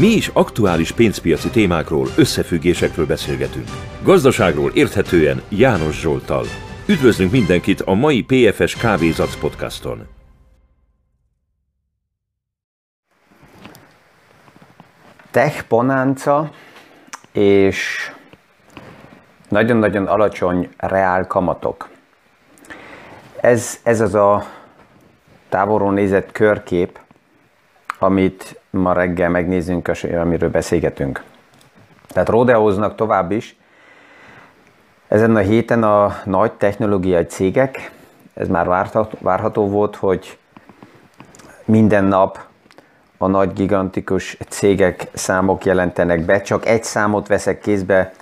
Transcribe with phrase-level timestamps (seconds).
[0.00, 3.68] Mi is aktuális pénzpiaci témákról, összefüggésekről beszélgetünk.
[4.02, 6.44] Gazdaságról érthetően János Zsoltal.
[6.86, 10.06] Üdvözlünk mindenkit a mai PFS Kávézac podcaston.
[15.30, 16.50] Tech bonanza
[17.32, 18.10] és
[19.48, 21.88] nagyon-nagyon alacsony reál kamatok.
[23.40, 24.44] Ez, ez az a
[25.48, 27.03] távolról nézett körkép,
[28.04, 31.22] amit ma reggel megnézzünk, amiről beszélgetünk.
[32.08, 33.56] Tehát rodeóznak tovább is.
[35.08, 37.90] Ezen a héten a nagy technológiai cégek,
[38.34, 40.38] ez már várható, várható volt, hogy
[41.64, 42.38] minden nap
[43.18, 46.40] a nagy gigantikus cégek számok jelentenek be.
[46.40, 48.12] Csak egy számot veszek kézbe,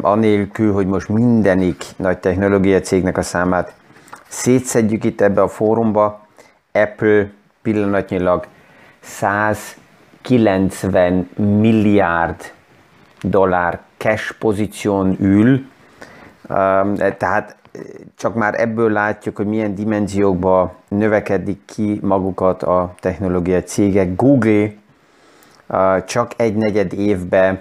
[0.00, 3.72] anélkül, hogy most mindenik nagy technológiai cégnek a számát
[4.28, 6.26] szétszedjük itt ebbe a fórumba.
[6.72, 7.30] Apple
[7.62, 8.46] pillanatnyilag
[9.06, 12.52] 190 milliárd
[13.22, 15.66] dollár cash pozíción ül,
[17.18, 17.56] tehát
[18.16, 24.16] csak már ebből látjuk, hogy milyen dimenziókba növekedik ki magukat a technológiai cégek.
[24.16, 24.72] Google
[26.06, 27.60] csak egy negyed évben,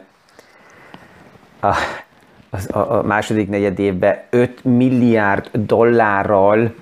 [2.71, 6.75] a második negyed évben 5 milliárd dollárral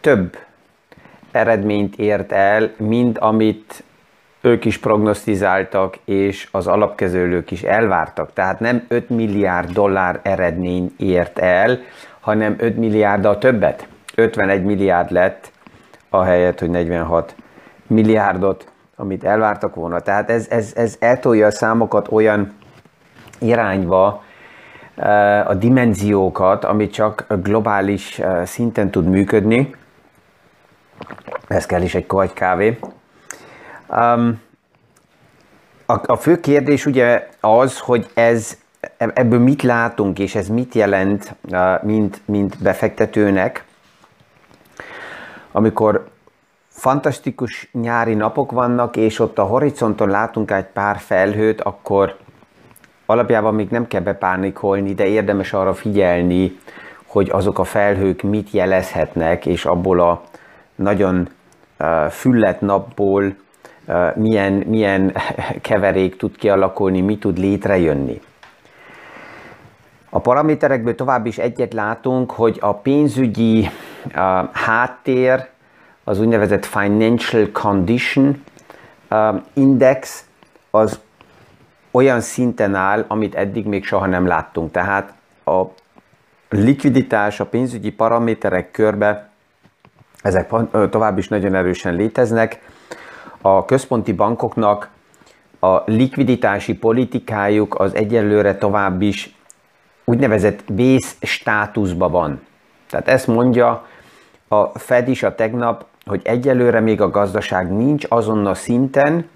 [0.00, 0.38] több
[1.34, 3.84] eredményt ért el, mint amit
[4.40, 8.32] ők is prognosztizáltak, és az alapkezőlők is elvártak.
[8.32, 11.78] Tehát nem 5 milliárd dollár eredmény ért el,
[12.20, 13.88] hanem 5 milliárddal többet.
[14.14, 15.50] 51 milliárd lett,
[16.10, 17.34] ahelyett, hogy 46
[17.86, 20.00] milliárdot, amit elvártak volna.
[20.00, 22.52] Tehát ez, ez, ez eltolja a számokat olyan
[23.38, 24.22] irányba,
[24.96, 29.74] eh, a dimenziókat, ami csak globális eh, szinten tud működni,
[31.48, 32.78] ez kell is egy kohagy kávé.
[33.88, 34.42] Um,
[35.86, 38.58] a, a fő kérdés ugye az, hogy ez,
[38.96, 41.34] ebből mit látunk, és ez mit jelent,
[41.82, 43.64] mint, mint befektetőnek,
[45.52, 46.06] amikor
[46.68, 52.16] fantasztikus nyári napok vannak, és ott a horizonton látunk egy pár felhőt, akkor
[53.06, 56.58] alapjában még nem kell bepánikolni, de érdemes arra figyelni,
[57.06, 60.22] hogy azok a felhők mit jelezhetnek, és abból a
[60.74, 61.28] nagyon
[62.10, 63.36] füllet napból
[64.14, 65.16] milyen, milyen
[65.60, 68.20] keverék tud kialakulni, mi tud létrejönni.
[70.10, 73.68] A paraméterekből tovább is egyet látunk, hogy a pénzügyi
[74.52, 75.46] háttér,
[76.04, 78.44] az úgynevezett Financial Condition
[79.52, 80.24] Index,
[80.70, 81.00] az
[81.90, 84.70] olyan szinten áll, amit eddig még soha nem láttunk.
[84.70, 85.12] Tehát
[85.44, 85.62] a
[86.48, 89.28] likviditás, a pénzügyi paraméterek körbe
[90.24, 90.50] ezek
[90.90, 92.60] tovább is nagyon erősen léteznek.
[93.40, 94.88] A központi bankoknak
[95.60, 99.36] a likviditási politikájuk az egyelőre tovább is
[100.04, 102.40] úgynevezett vész státuszban van.
[102.90, 103.86] Tehát ezt mondja
[104.48, 109.28] a Fed is a tegnap, hogy egyelőre még a gazdaság nincs azon a szinten,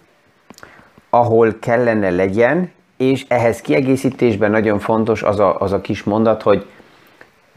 [1.10, 6.66] ahol kellene legyen, és ehhez kiegészítésben nagyon fontos az a, az a kis mondat, hogy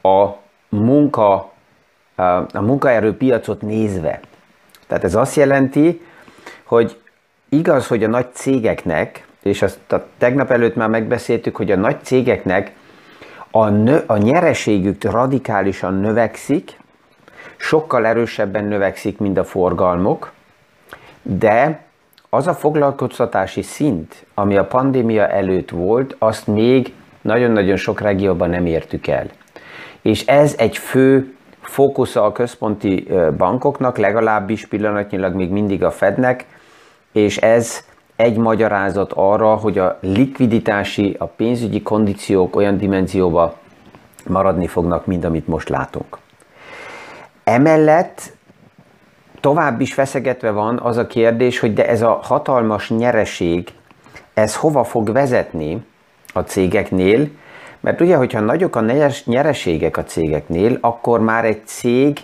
[0.01, 0.27] a
[0.69, 1.50] munka
[2.53, 4.19] a munkaerőpiacot nézve.
[4.87, 6.01] Tehát ez azt jelenti,
[6.63, 6.97] hogy
[7.49, 12.03] igaz, hogy a nagy cégeknek, és azt a tegnap előtt már megbeszéltük, hogy a nagy
[12.03, 12.71] cégeknek
[13.51, 16.79] a, nö, a nyereségük radikálisan növekszik,
[17.57, 20.31] sokkal erősebben növekszik, mint a forgalmuk,
[21.21, 21.83] de
[22.29, 28.65] az a foglalkoztatási szint, ami a pandémia előtt volt, azt még nagyon-nagyon sok regióban nem
[28.65, 29.25] értük el.
[30.01, 33.07] És ez egy fő fókusza a központi
[33.37, 36.45] bankoknak, legalábbis pillanatnyilag még mindig a Fednek,
[37.11, 37.83] és ez
[38.15, 43.57] egy magyarázat arra, hogy a likviditási, a pénzügyi kondíciók olyan dimenzióba
[44.27, 46.17] maradni fognak, mint amit most látunk.
[47.43, 48.33] Emellett
[49.39, 53.73] tovább is feszegetve van az a kérdés, hogy de ez a hatalmas nyereség,
[54.33, 55.85] ez hova fog vezetni
[56.33, 57.27] a cégeknél,
[57.81, 58.85] mert ugye, hogyha nagyok a
[59.25, 62.17] nyereségek a cégeknél, akkor már egy cég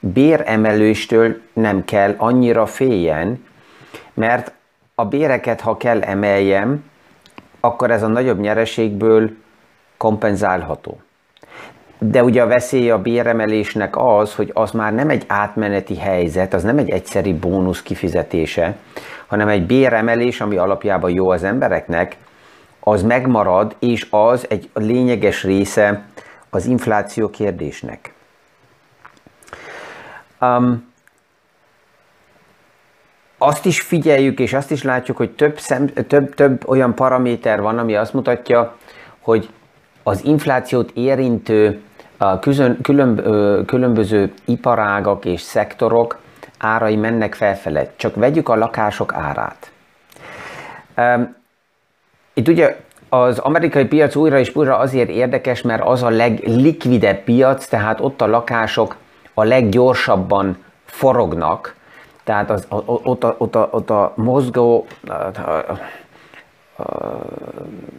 [0.00, 3.44] béremelőstől nem kell annyira féljen,
[4.14, 4.52] mert
[4.94, 6.84] a béreket, ha kell emeljem,
[7.60, 9.30] akkor ez a nagyobb nyereségből
[9.96, 11.00] kompenzálható.
[11.98, 16.62] De ugye a veszély a béremelésnek az, hogy az már nem egy átmeneti helyzet, az
[16.62, 18.76] nem egy egyszeri bónusz kifizetése,
[19.26, 22.16] hanem egy béremelés, ami alapjában jó az embereknek,
[22.86, 26.04] az megmarad, és az egy lényeges része
[26.50, 28.14] az infláció kérdésnek.
[30.40, 30.92] Um,
[33.38, 37.78] azt is figyeljük, és azt is látjuk, hogy több, szem, több, több olyan paraméter van,
[37.78, 38.76] ami azt mutatja,
[39.20, 39.48] hogy
[40.02, 41.82] az inflációt érintő
[42.16, 42.76] a külön,
[43.66, 46.18] különböző iparágak és szektorok
[46.58, 47.92] árai mennek felfele.
[47.96, 49.70] Csak vegyük a lakások árát.
[52.34, 52.76] Itt ugye
[53.08, 58.20] az amerikai piac újra és újra azért érdekes, mert az a leglikvidebb piac, tehát ott
[58.20, 58.96] a lakások
[59.34, 61.74] a leggyorsabban forognak,
[62.24, 64.86] tehát az, ott, a, ott, a, ott a mozgó,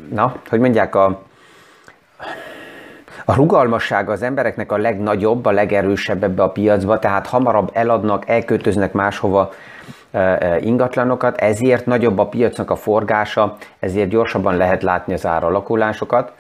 [0.10, 1.22] na, hogy mondják, a,
[3.26, 8.94] a rugalmassága az embereknek a legnagyobb, a legerősebb ebbe a piacba, tehát hamarabb eladnak, elköltöznek
[8.94, 9.54] máshova
[10.60, 16.32] ingatlanokat, ezért nagyobb a piacnak a forgása, ezért gyorsabban lehet látni az áralakulásokat,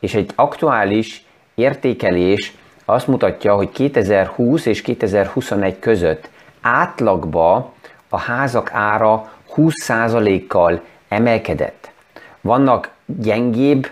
[0.00, 6.30] és egy aktuális értékelés azt mutatja, hogy 2020 és 2021 között
[6.60, 7.72] átlagba
[8.08, 11.90] a házak ára 20%-kal emelkedett.
[12.40, 13.86] Vannak gyengébb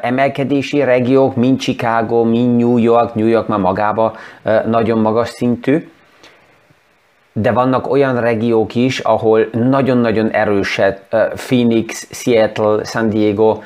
[0.00, 4.16] emelkedési regiók, mint Chicago, mint New York, New York már magába
[4.66, 5.90] nagyon magas szintű,
[7.40, 13.58] de vannak olyan regiók is, ahol nagyon-nagyon erőset Phoenix, Seattle, San Diego,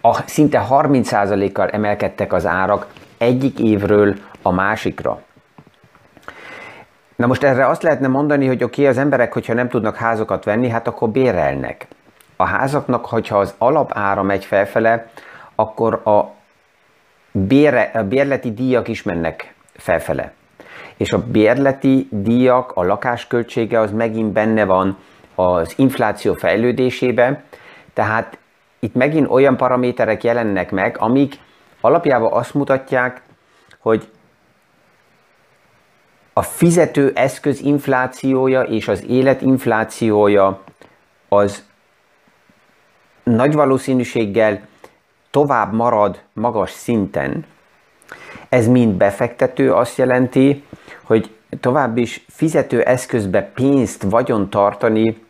[0.00, 2.86] a, szinte 30%-kal emelkedtek az árak
[3.18, 5.20] egyik évről a másikra.
[7.16, 10.44] Na most erre azt lehetne mondani, hogy oké, okay, az emberek, hogyha nem tudnak házakat
[10.44, 11.86] venni, hát akkor bérelnek.
[12.36, 15.06] A házaknak, hogyha az alapára megy felfele,
[15.54, 16.32] akkor a,
[17.30, 20.32] bére, a bérleti díjak is mennek felfele.
[20.96, 24.96] És a bérleti díjak, a lakásköltsége az megint benne van
[25.34, 27.42] az infláció fejlődésében,
[27.92, 28.38] tehát
[28.78, 31.38] itt megint olyan paraméterek jelennek meg, amik
[31.80, 33.22] alapjában azt mutatják,
[33.78, 34.08] hogy
[36.32, 40.62] a fizető eszköz inflációja és az élet inflációja
[41.28, 41.64] az
[43.22, 44.60] nagy valószínűséggel
[45.30, 47.44] tovább marad magas szinten.
[48.48, 50.64] Ez mind befektető azt jelenti,
[51.06, 51.30] hogy
[51.60, 55.24] tovább is fizető eszközbe pénzt vagyon tartani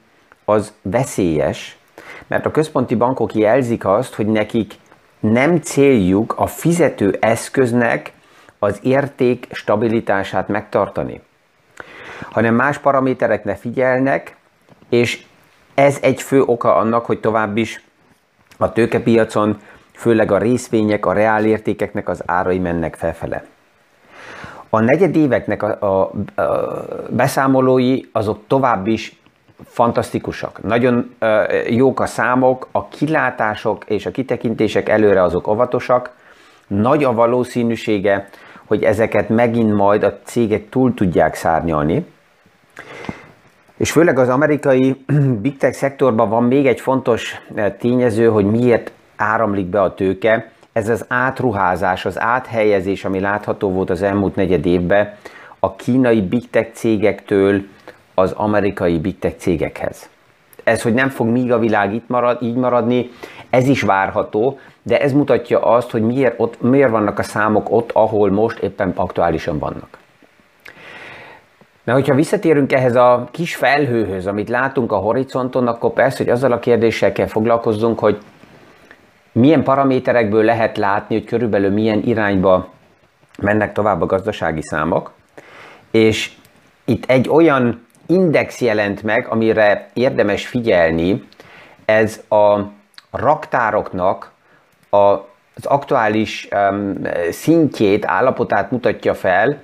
[0.45, 1.79] az veszélyes,
[2.27, 4.75] mert a központi bankok jelzik azt, hogy nekik
[5.21, 8.13] nem céljuk a fizető eszköznek
[8.59, 11.21] az érték stabilitását megtartani,
[12.31, 14.37] hanem más paraméterekne figyelnek,
[14.89, 15.25] és
[15.75, 17.85] ez egy fő oka annak, hogy tovább is
[18.57, 19.61] a tőkepiacon,
[19.93, 23.45] főleg a részvények, a reálértékeknek az árai mennek felfele.
[24.71, 26.11] A negyedéveknek a, a,
[26.43, 26.75] a
[27.11, 29.21] beszámolói azok tovább is
[29.65, 30.63] fantasztikusak.
[30.63, 36.11] Nagyon uh, jók a számok, a kilátások és a kitekintések előre azok óvatosak.
[36.67, 38.29] Nagy a valószínűsége,
[38.67, 42.07] hogy ezeket megint majd a cégek túl tudják szárnyalni.
[43.77, 45.05] És főleg az amerikai
[45.43, 47.43] big tech szektorban van még egy fontos
[47.79, 50.51] tényező, hogy miért áramlik be a tőke.
[50.77, 55.15] Ez az átruházás, az áthelyezés, ami látható volt az elmúlt negyed évben,
[55.59, 57.63] a kínai big tech cégektől
[58.15, 60.09] az amerikai big tech cégekhez.
[60.65, 63.11] Ez, hogy nem fog míg a világ itt marad, így maradni,
[63.51, 67.91] ez is várható, de ez mutatja azt, hogy miért, ott, miért vannak a számok ott,
[67.93, 69.99] ahol most éppen aktuálisan vannak.
[71.85, 76.53] Na, hogyha visszatérünk ehhez a kis felhőhöz, amit látunk a horizonton, akkor persze, hogy azzal
[76.53, 78.19] a kérdéssel kell foglalkozzunk, hogy
[79.37, 82.69] milyen paraméterekből lehet látni, hogy körülbelül milyen irányba
[83.43, 85.13] mennek tovább a gazdasági számok,
[85.91, 86.33] és
[86.85, 91.25] itt egy olyan index jelent meg, amire érdemes figyelni,
[91.85, 92.59] ez a
[93.11, 94.31] raktároknak
[94.91, 96.95] az aktuális um,
[97.31, 99.59] szintjét, állapotát mutatja fel,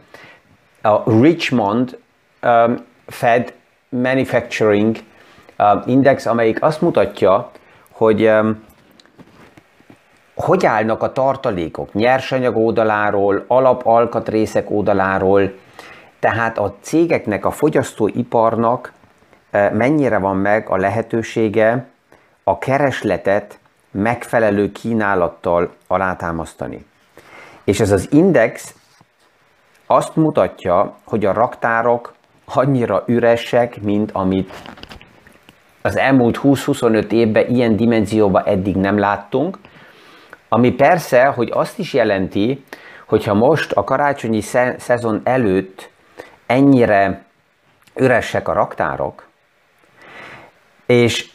[0.83, 1.99] a Richmond
[2.43, 3.55] um, Fed
[3.89, 4.97] Manufacturing
[5.59, 7.51] um, Index, amelyik azt mutatja,
[7.91, 8.71] hogy um,
[10.43, 15.53] hogy állnak a tartalékok nyersanyag oldaláról, alapalkatrészek oldaláról,
[16.19, 18.93] tehát a cégeknek, a fogyasztóiparnak
[19.51, 21.87] e, mennyire van meg a lehetősége
[22.45, 23.59] a keresletet
[23.91, 26.87] megfelelő kínálattal alátámasztani.
[27.65, 28.75] És ez az index
[29.87, 34.53] azt mutatja, hogy a raktárok annyira üresek, mint amit
[35.83, 39.59] az elmúlt 20-25 évben ilyen dimenzióban eddig nem láttunk,
[40.53, 42.65] ami persze, hogy azt is jelenti,
[43.07, 44.41] hogyha most a karácsonyi
[44.79, 45.91] szezon előtt
[46.47, 47.25] ennyire
[47.97, 49.27] üresek a raktárok,
[50.87, 51.31] és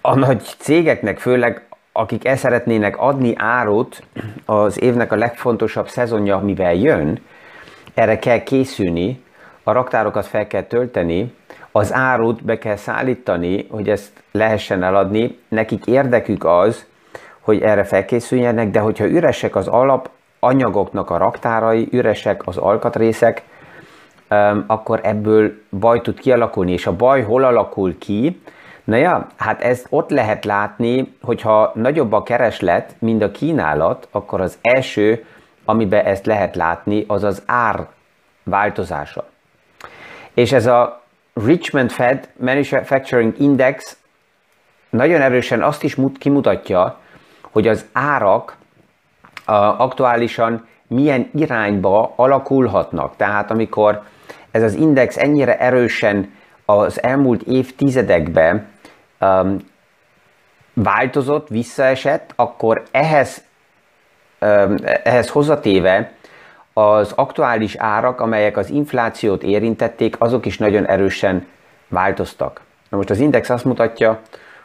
[0.00, 4.02] a nagy cégeknek, főleg akik el szeretnének adni árut
[4.44, 7.22] az évnek a legfontosabb szezonja, mivel jön,
[7.94, 9.22] erre kell készülni,
[9.62, 11.34] a raktárokat fel kell tölteni,
[11.72, 15.38] az árut be kell szállítani, hogy ezt lehessen eladni.
[15.48, 16.86] Nekik érdekük az,
[17.44, 23.42] hogy erre felkészüljenek, de hogyha üresek az alapanyagoknak a raktárai, üresek az alkatrészek,
[24.66, 26.72] akkor ebből baj tud kialakulni.
[26.72, 28.42] És a baj hol alakul ki?
[28.84, 34.40] Na ja, hát ezt ott lehet látni, hogyha nagyobb a kereslet, mint a kínálat, akkor
[34.40, 35.24] az első,
[35.64, 37.86] amiben ezt lehet látni, az az ár
[38.42, 39.24] változása.
[40.34, 41.02] És ez a
[41.44, 43.96] Richmond Fed Manufacturing Index
[44.90, 47.02] nagyon erősen azt is kimutatja,
[47.54, 48.56] hogy az árak
[49.76, 53.16] aktuálisan milyen irányba alakulhatnak.
[53.16, 54.02] Tehát amikor
[54.50, 56.34] ez az index ennyire erősen
[56.64, 58.66] az elmúlt évtizedekben
[59.20, 59.56] um,
[60.72, 63.44] változott, visszaesett, akkor ehhez,
[64.40, 66.12] um, ehhez hozzatéve
[66.72, 71.46] az aktuális árak, amelyek az inflációt érintették, azok is nagyon erősen
[71.88, 72.60] változtak.
[72.88, 74.20] Na most az index azt mutatja,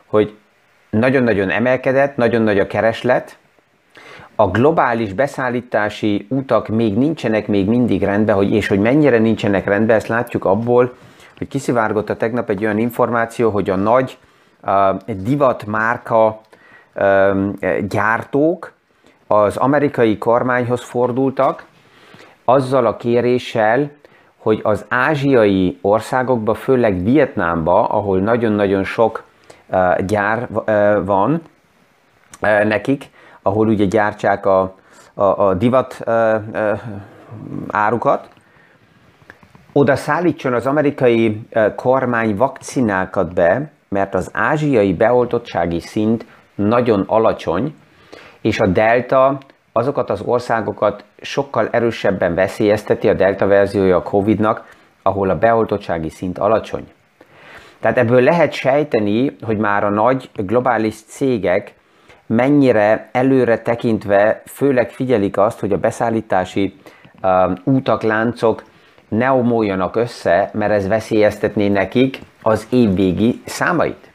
[0.06, 0.38] hogy
[0.90, 3.38] nagyon-nagyon emelkedett, nagyon nagy a kereslet,
[4.36, 9.96] a globális beszállítási utak még nincsenek még mindig rendben, hogy, és hogy mennyire nincsenek rendben,
[9.96, 10.94] ezt látjuk abból,
[11.38, 14.18] hogy kiszivárgott a tegnap egy olyan információ, hogy a nagy
[14.64, 16.42] uh, divat márka
[16.96, 18.74] uh, gyártók
[19.28, 21.66] az amerikai kormányhoz fordultak,
[22.46, 23.92] azzal a kéréssel,
[24.38, 29.24] hogy az ázsiai országokba, főleg Vietnámba, ahol nagyon-nagyon sok
[30.06, 30.48] gyár
[31.04, 31.42] van
[32.64, 33.10] nekik,
[33.42, 34.76] ahol ugye gyártsák a,
[35.14, 36.04] a, a divat
[37.68, 38.28] árukat,
[39.74, 47.76] oda szállítson az amerikai kormány vakcinákat be, mert az ázsiai beoltottsági szint nagyon alacsony,
[48.42, 49.38] és a delta
[49.72, 54.66] azokat az országokat sokkal erősebben veszélyezteti a delta verziója a Covid-nak,
[55.02, 56.88] ahol a beoltottsági szint alacsony.
[57.80, 61.74] Tehát ebből lehet sejteni, hogy már a nagy globális cégek
[62.26, 66.76] mennyire előre tekintve főleg figyelik azt, hogy a beszállítási
[67.22, 68.64] uh, útak, láncok
[69.08, 74.12] ne omoljanak össze, mert ez veszélyeztetné nekik az évvégi számait.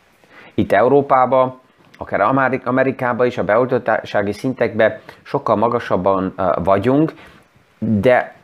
[0.54, 1.58] Itt Európában,
[1.98, 2.20] akár
[2.64, 7.12] Amerikában is a beoltottsági szintekben sokkal magasabban vagyunk,
[7.78, 8.34] de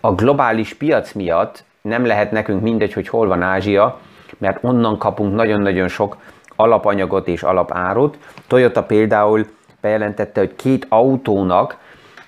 [0.00, 3.98] a globális piac miatt nem lehet nekünk mindegy, hogy hol van Ázsia,
[4.38, 6.16] mert onnan kapunk nagyon-nagyon sok
[6.56, 8.18] alapanyagot és alapárut.
[8.46, 9.46] Toyota például
[9.80, 11.76] bejelentette, hogy két autónak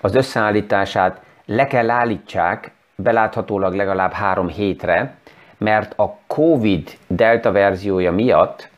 [0.00, 5.14] az összeállítását le kell állítsák beláthatólag legalább három hétre,
[5.59, 8.68] mert a COVID delta verziója miatt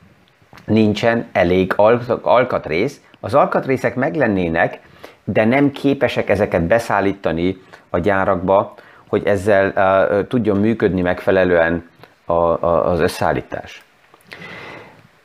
[0.67, 1.75] nincsen elég
[2.23, 3.01] alkatrész.
[3.21, 4.81] Az alkatrészek meglennének,
[5.25, 7.57] de nem képesek ezeket beszállítani
[7.91, 8.75] a gyárakba,
[9.09, 11.89] hogy ezzel uh, tudjon működni megfelelően
[12.25, 13.85] a, a, az összeállítás.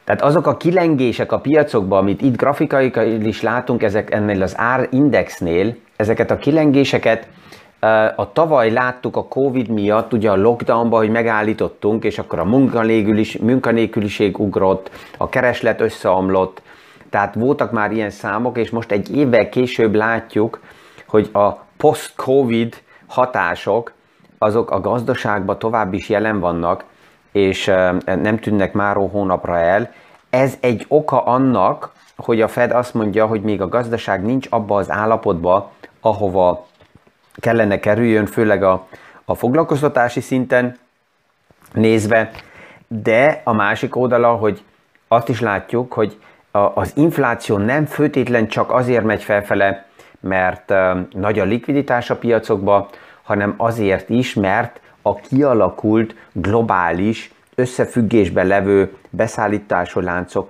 [0.03, 5.75] Tehát azok a kilengések a piacokban, amit itt grafikaikai is látunk ezek ennél az árindexnél,
[5.95, 7.27] ezeket a kilengéseket
[8.15, 12.45] a tavaly láttuk a Covid miatt, ugye a lockdownban, hogy megállítottunk, és akkor a
[13.39, 16.61] munkanélküliség ugrott, a kereslet összeomlott,
[17.09, 20.59] tehát voltak már ilyen számok, és most egy évvel később látjuk,
[21.07, 22.75] hogy a post-Covid
[23.07, 23.93] hatások,
[24.39, 26.83] azok a gazdaságban tovább is jelen vannak,
[27.31, 27.65] és
[28.03, 29.91] nem tűnnek már hónapra el.
[30.29, 34.75] Ez egy oka annak, hogy a Fed azt mondja, hogy még a gazdaság nincs abba
[34.75, 36.67] az állapotba, ahova
[37.35, 38.87] kellene kerüljön, főleg a,
[39.25, 40.77] a foglalkoztatási szinten
[41.73, 42.31] nézve,
[42.87, 44.63] de a másik oldala, hogy
[45.07, 46.19] azt is látjuk, hogy
[46.51, 49.85] a, az infláció nem főtétlen csak azért megy felfele,
[50.19, 52.87] mert uh, nagy a likviditás a piacokban,
[53.29, 60.49] hanem azért is, mert a kialakult globális összefüggésben levő beszállítási láncok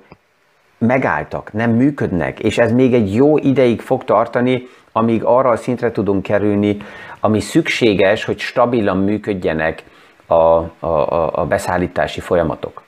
[0.78, 5.92] megálltak, nem működnek, és ez még egy jó ideig fog tartani, amíg arra a szintre
[5.92, 6.78] tudunk kerülni,
[7.20, 9.84] ami szükséges, hogy stabilan működjenek
[10.26, 12.82] a, a, a beszállítási folyamatok.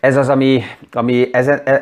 [0.00, 0.62] Ez az, ami,
[0.92, 1.28] ami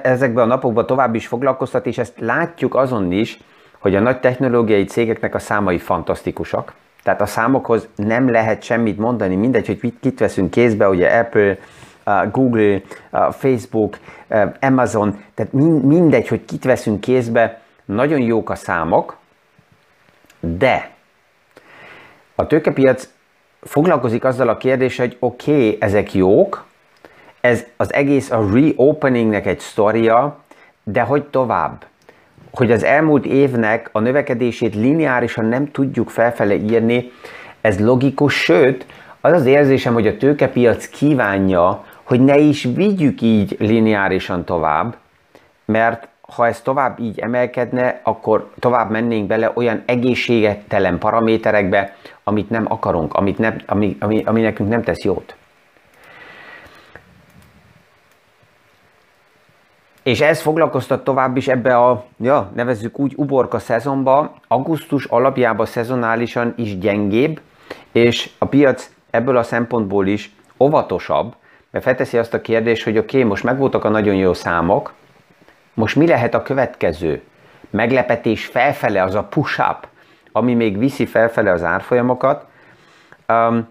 [0.03, 3.39] ezekben a napokban tovább is foglalkoztat, és ezt látjuk azon is,
[3.85, 6.75] hogy a nagy technológiai cégeknek a számai fantasztikusak.
[7.03, 11.59] Tehát a számokhoz nem lehet semmit mondani, mindegy, hogy kit veszünk kézbe, ugye Apple,
[12.31, 12.81] Google,
[13.31, 13.99] Facebook,
[14.61, 19.17] Amazon, tehát mindegy, hogy kit veszünk kézbe, nagyon jók a számok,
[20.41, 20.91] de
[22.35, 23.09] a tőkepiac
[23.63, 26.65] foglalkozik azzal a kérdéssel, hogy oké, okay, ezek jók,
[27.41, 30.39] ez az egész a reopeningnek egy sztoria,
[30.83, 31.85] de hogy tovább?
[32.55, 37.11] Hogy az elmúlt évnek a növekedését lineárisan nem tudjuk felfele írni,
[37.61, 38.87] Ez logikus, sőt,
[39.21, 44.97] az az érzésem, hogy a tőkepiac kívánja, hogy ne is vigyük így lineárisan tovább,
[45.65, 52.65] mert ha ez tovább így emelkedne, akkor tovább mennénk bele olyan egészségetelen paraméterekbe, amit nem
[52.69, 55.37] akarunk, amit nem, ami, ami, ami nekünk nem tesz jót.
[60.05, 66.55] És ez foglalkoztat tovább is ebbe a, ja, nevezzük úgy, uborka szezonba, augusztus alapjában szezonálisan
[66.57, 67.41] is gyengébb,
[67.93, 71.35] és a piac ebből a szempontból is óvatosabb,
[71.71, 74.93] mert felteszi azt a kérdést, hogy oké, okay, most megvoltak a nagyon jó számok,
[75.75, 77.23] most mi lehet a következő?
[77.71, 79.87] Meglepetés felfele, az a push-up,
[80.33, 82.47] ami még viszi felfele az árfolyamokat,
[83.29, 83.69] um,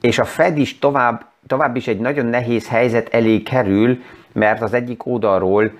[0.00, 4.72] és a Fed is tovább, tovább is egy nagyon nehéz helyzet elé kerül, mert az
[4.72, 5.70] egyik oldalról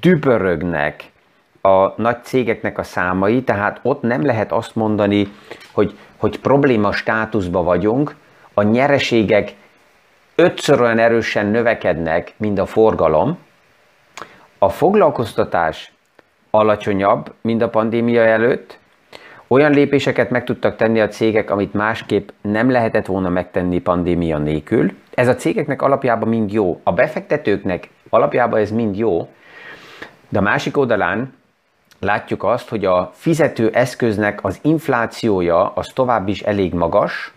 [0.00, 1.12] dübörögnek
[1.60, 5.32] a nagy cégeknek a számai, tehát ott nem lehet azt mondani,
[5.72, 8.14] hogy, hogy probléma státuszba vagyunk,
[8.54, 9.54] a nyereségek
[10.34, 13.38] ötször olyan erősen növekednek, mint a forgalom,
[14.58, 15.92] a foglalkoztatás
[16.50, 18.78] alacsonyabb, mint a pandémia előtt,
[19.48, 24.92] olyan lépéseket meg tudtak tenni a cégek, amit másképp nem lehetett volna megtenni pandémia nélkül.
[25.14, 26.80] Ez a cégeknek alapjában mind jó.
[26.82, 29.28] A befektetőknek alapjában ez mind jó,
[30.28, 31.34] de a másik oldalán
[32.00, 37.32] látjuk azt, hogy a fizető eszköznek az inflációja az tovább is elég magas.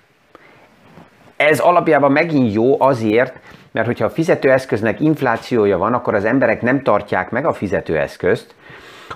[1.35, 3.39] Ez alapjában megint jó azért,
[3.71, 8.55] mert hogyha a fizetőeszköznek inflációja van, akkor az emberek nem tartják meg a fizetőeszközt,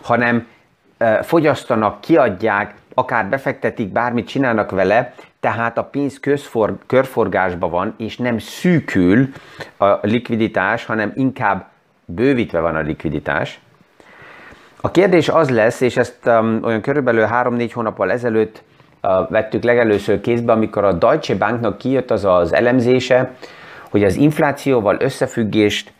[0.02, 0.48] hanem
[1.22, 8.38] fogyasztanak, kiadják, akár befektetik, bármit csinálnak vele, tehát a pénz közfor, körforgásban van, és nem
[8.38, 9.28] szűkül
[9.78, 11.70] a likviditás, hanem inkább
[12.06, 13.60] bővítve van a likviditás.
[14.82, 18.64] A kérdés az lesz, és ezt um, olyan körülbelül 3-4 hónappal ezelőtt
[19.02, 23.32] uh, vettük legelőször kézbe, amikor a Deutsche Banknak kijött az az elemzése,
[23.90, 25.94] hogy az inflációval összefüggést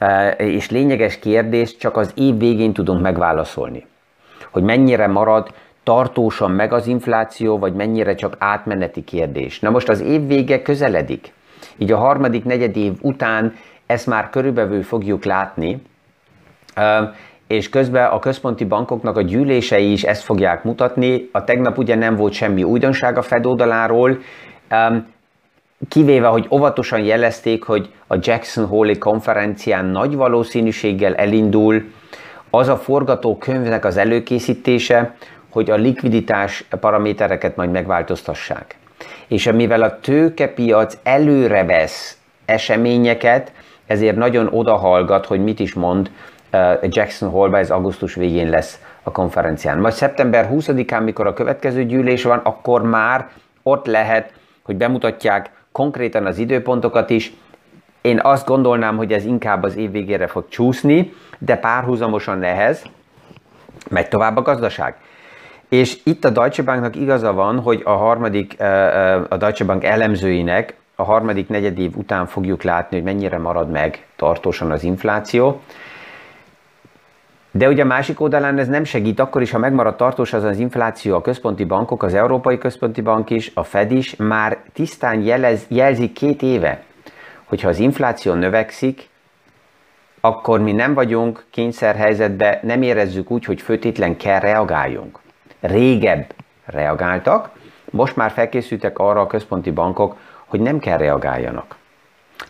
[0.00, 3.86] uh, és lényeges kérdést csak az év végén tudunk megválaszolni.
[4.50, 5.54] Hogy mennyire marad
[5.88, 9.60] tartósan meg az infláció, vagy mennyire csak átmeneti kérdés.
[9.60, 11.32] Na most az év vége közeledik.
[11.76, 13.54] Így a harmadik negyed év után
[13.86, 15.82] ezt már körülbelül fogjuk látni,
[17.46, 21.28] és közben a központi bankoknak a gyűlései is ezt fogják mutatni.
[21.32, 24.18] A tegnap ugye nem volt semmi újdonság a Fed oldaláról,
[25.88, 31.82] kivéve, hogy óvatosan jelezték, hogy a Jackson Hole konferencián nagy valószínűséggel elindul
[32.50, 35.14] az a forgatókönyvnek az előkészítése,
[35.50, 38.76] hogy a likviditás paramétereket majd megváltoztassák.
[39.28, 43.52] És mivel a tőkepiac előre vesz eseményeket,
[43.86, 46.10] ezért nagyon odahallgat, hogy mit is mond
[46.52, 49.78] uh, Jackson Hole, ez augusztus végén lesz a konferencián.
[49.78, 53.28] Majd szeptember 20-án, mikor a következő gyűlés van, akkor már
[53.62, 54.32] ott lehet,
[54.62, 57.32] hogy bemutatják konkrétan az időpontokat is.
[58.00, 62.84] Én azt gondolnám, hogy ez inkább az év végére fog csúszni, de párhuzamosan nehez,
[63.90, 64.96] megy tovább a gazdaság.
[65.68, 68.60] És itt a Deutsche Banknak igaza van, hogy a harmadik,
[69.28, 74.06] a Deutsche Bank elemzőinek a harmadik negyed év után fogjuk látni, hogy mennyire marad meg
[74.16, 75.60] tartósan az infláció.
[77.50, 80.58] De ugye a másik oldalán ez nem segít, akkor is, ha megmarad tartós az az
[80.58, 85.64] infláció, a központi bankok, az Európai Központi Bank is, a Fed is már tisztán jelez,
[85.68, 86.82] jelzik két éve,
[87.44, 89.08] hogyha az infláció növekszik,
[90.20, 95.18] akkor mi nem vagyunk kényszerhelyzetben, nem érezzük úgy, hogy főtétlen kell reagáljunk
[95.60, 97.50] régebb reagáltak,
[97.90, 100.16] most már felkészültek arra a központi bankok,
[100.46, 101.76] hogy nem kell reagáljanak.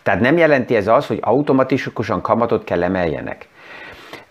[0.03, 3.47] Tehát nem jelenti ez az, hogy automatikusan kamatot kell emeljenek.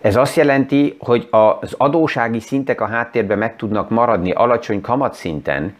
[0.01, 5.77] Ez azt jelenti, hogy az adósági szintek a háttérben meg tudnak maradni alacsony kamatszinten,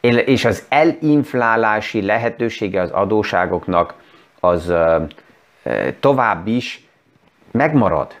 [0.00, 3.94] és az elinflálási lehetősége az adóságoknak
[4.40, 4.74] az
[6.00, 6.88] tovább is
[7.50, 8.19] megmarad.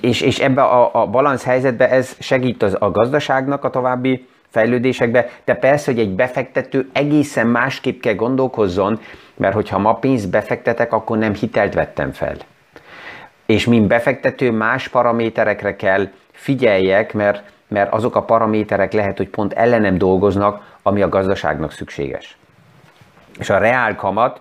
[0.00, 5.28] És, és ebbe a, a balansz helyzetbe ez segít az, a gazdaságnak a további fejlődésekbe,
[5.44, 9.00] de persze, hogy egy befektető egészen másképp kell gondolkozzon,
[9.36, 12.36] mert hogyha ma pénzt befektetek, akkor nem hitelt vettem fel.
[13.46, 19.52] És mint befektető más paraméterekre kell figyeljek, mert, mert azok a paraméterek lehet, hogy pont
[19.52, 22.36] ellenem dolgoznak, ami a gazdaságnak szükséges.
[23.38, 24.40] És a reál kamat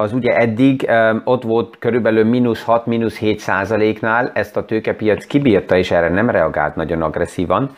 [0.00, 0.90] az ugye eddig
[1.24, 6.30] ott volt körülbelül mínusz 6, mínusz 7 százaléknál, ezt a tőkepiac kibírta, és erre nem
[6.30, 7.76] reagált nagyon agresszívan,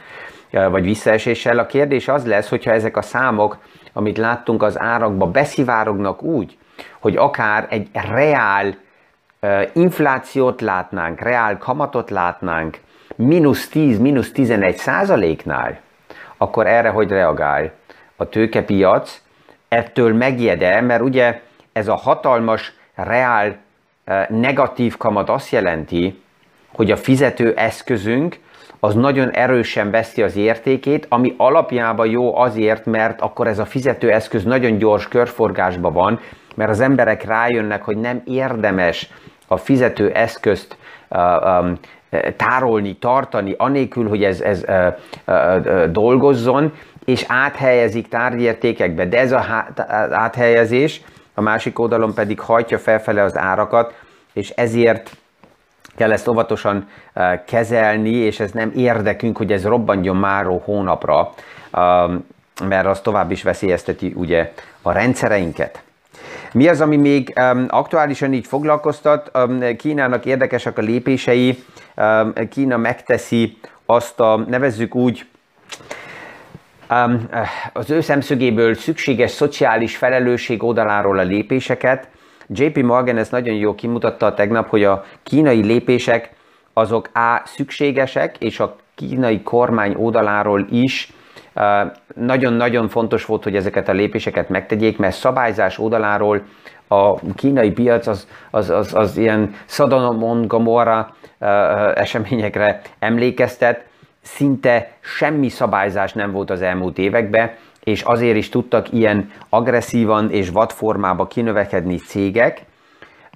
[0.50, 1.58] vagy visszaeséssel.
[1.58, 3.58] A kérdés az lesz, hogyha ezek a számok,
[3.92, 6.58] amit láttunk az árakba, beszivárognak úgy,
[7.00, 8.74] hogy akár egy reál
[9.72, 12.78] inflációt látnánk, reál kamatot látnánk,
[13.16, 15.78] mínusz 10, mínusz 11 százaléknál,
[16.36, 17.72] akkor erre hogy reagál
[18.16, 19.22] a tőkepiac
[19.68, 21.40] ettől megjed -e, mert ugye
[21.72, 23.56] ez a hatalmas, reál
[24.28, 26.22] negatív kamat azt jelenti,
[26.74, 28.38] hogy a fizető eszközünk
[28.80, 34.44] az nagyon erősen veszi az értékét, ami alapjában jó azért, mert akkor ez a fizetőeszköz
[34.44, 36.20] nagyon gyors körforgásba van,
[36.54, 39.10] mert az emberek rájönnek, hogy nem érdemes
[39.46, 40.76] a fizetőeszközt
[41.08, 41.20] uh,
[41.60, 41.78] um,
[42.36, 44.64] tárolni, tartani, anélkül, hogy ez, ez
[45.26, 46.72] uh, dolgozzon,
[47.04, 49.06] és áthelyezik tárgyértékekbe.
[49.06, 49.66] De ez a
[50.10, 51.00] áthelyezés
[51.34, 53.94] a másik oldalon pedig hajtja felfele az árakat,
[54.32, 55.16] és ezért
[55.96, 61.32] kell ezt óvatosan eh, kezelni, és ez nem érdekünk, hogy ez robbanjon máró hónapra,
[61.72, 62.26] um,
[62.68, 65.82] mert az tovább is veszélyezteti ugye a rendszereinket.
[66.52, 69.30] Mi az, ami még um, aktuálisan így foglalkoztat?
[69.78, 71.64] Kínának érdekesek a lépései.
[72.50, 75.26] Kína megteszi azt a, nevezzük úgy,
[77.72, 82.08] az ő szemszögéből szükséges szociális felelősség oldaláról a lépéseket,
[82.48, 86.30] JP Morgan ezt nagyon jól kimutatta tegnap, hogy a kínai lépések
[86.72, 91.12] azok A szükségesek, és a kínai kormány oldaláról is.
[92.14, 96.42] Nagyon-nagyon fontos volt, hogy ezeket a lépéseket megtegyék, mert szabályzás oldaláról
[96.88, 101.14] a kínai piac az, az, az, az ilyen Szadonomon Gomorra
[101.94, 103.84] eseményekre emlékeztet,
[104.22, 107.50] szinte semmi szabályzás nem volt az elmúlt években,
[107.84, 112.64] és azért is tudtak ilyen agresszívan és vadformába kinövekedni cégek.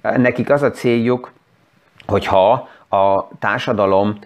[0.01, 1.31] Nekik az a céljuk,
[2.05, 4.19] hogyha a társadalom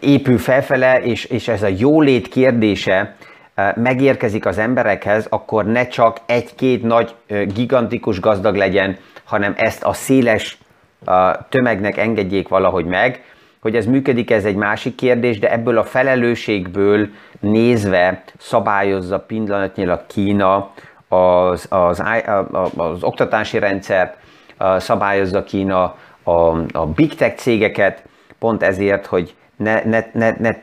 [0.00, 3.16] épül felfele, és, és ez a jólét kérdése
[3.74, 7.14] megérkezik az emberekhez, akkor ne csak egy-két nagy,
[7.54, 10.58] gigantikus gazdag legyen, hanem ezt a széles
[11.48, 13.22] tömegnek engedjék valahogy meg,
[13.64, 17.08] hogy ez működik, ez egy másik kérdés, de ebből a felelősségből
[17.40, 20.70] nézve szabályozza pillanatnyilag Kína
[21.08, 22.02] az, az,
[22.76, 24.16] az, oktatási rendszert,
[24.76, 26.30] szabályozza Kína a,
[26.72, 28.04] a big tech cégeket,
[28.38, 30.56] pont ezért, hogy ne, ne, ne, ne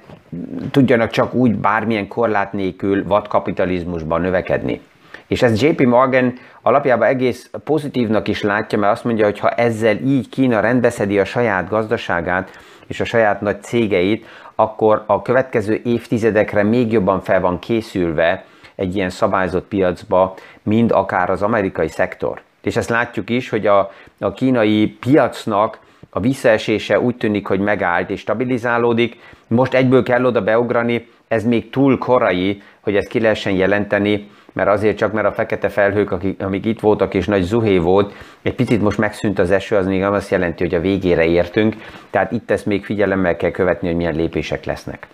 [0.71, 4.81] tudjanak csak úgy bármilyen korlát nélkül vadkapitalizmusban növekedni.
[5.27, 9.95] És ezt JP Morgan alapjában egész pozitívnak is látja, mert azt mondja, hogy ha ezzel
[9.95, 12.49] így Kína rendbeszedi a saját gazdaságát,
[12.91, 14.25] és a saját nagy cégeit,
[14.55, 21.29] akkor a következő évtizedekre még jobban fel van készülve egy ilyen szabályzott piacba, mint akár
[21.29, 22.41] az amerikai szektor.
[22.61, 28.09] És ezt látjuk is, hogy a, a kínai piacnak a visszaesése úgy tűnik, hogy megállt
[28.09, 29.19] és stabilizálódik.
[29.47, 34.69] Most egyből kell oda beugrani, ez még túl korai, hogy ezt ki lehessen jelenteni, mert
[34.69, 38.55] azért csak, mert a fekete felhők, akik, amik itt voltak és nagy zuhé volt, egy
[38.55, 41.75] picit most megszűnt az eső, az még nem azt jelenti, hogy a végére értünk,
[42.09, 45.07] tehát itt ezt még figyelemmel kell követni, hogy milyen lépések lesznek.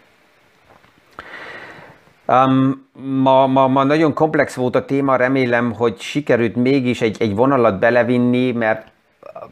[2.27, 2.87] Um,
[3.21, 7.79] ma, ma, ma nagyon komplex volt a téma, remélem, hogy sikerült mégis egy, egy vonalat
[7.79, 8.87] belevinni, mert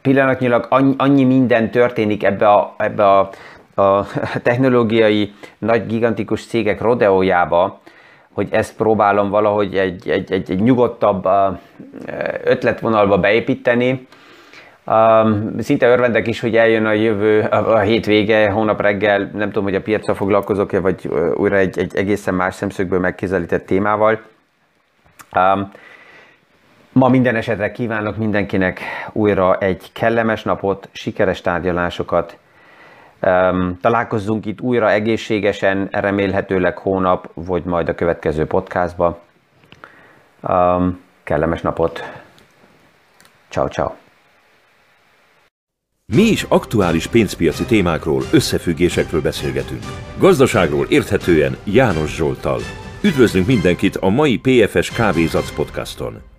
[0.01, 3.29] pillanatnyilag annyi, annyi minden történik ebbe a, ebbe a,
[3.81, 4.05] a
[4.43, 7.79] technológiai nagy gigantikus cégek rodeójába,
[8.35, 11.27] hogy ezt próbálom valahogy egy, egy, egy, egy nyugodtabb
[12.43, 14.07] ötletvonalba beépíteni.
[15.59, 19.81] Szinte örvendek is, hogy eljön a jövő, a hétvége, hónap reggel, nem tudom, hogy a
[19.81, 24.19] piacra foglalkozok-e, vagy újra egy, egy egészen más szemszögből megközelített témával.
[26.91, 28.79] Ma minden esetre kívánok mindenkinek
[29.11, 32.37] újra egy kellemes napot, sikeres tárgyalásokat,
[33.81, 39.19] találkozzunk itt újra egészségesen, remélhetőleg hónap, vagy majd a következő podcastba.
[41.23, 42.03] Kellemes napot!
[43.49, 43.91] Ciao, ciao!
[46.13, 49.83] Mi is aktuális pénzpiaci témákról, összefüggésekről beszélgetünk.
[50.17, 52.59] Gazdaságról érthetően János Zsoltal.
[53.01, 56.34] Üdvözlünk mindenkit a mai PFS Kávézac podcaston!